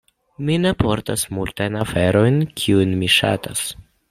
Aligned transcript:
Mi 0.47 0.55
ne 0.63 0.71
portas 0.83 1.25
multajn 1.39 1.79
aferojn, 1.83 2.43
kiujn 2.63 2.97
mi 3.03 3.13
ŝatas. 3.19 3.67